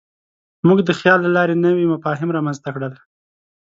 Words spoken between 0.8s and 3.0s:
د خیال له لارې نوي مفاهیم رامنځ ته کړل.